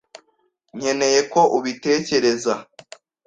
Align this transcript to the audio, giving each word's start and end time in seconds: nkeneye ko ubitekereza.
nkeneye 0.77 1.19
ko 1.33 1.41
ubitekereza. 1.57 2.53